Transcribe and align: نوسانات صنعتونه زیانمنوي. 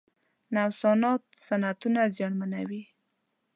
نوسانات 0.55 1.23
صنعتونه 1.45 2.01
زیانمنوي. 2.15 2.81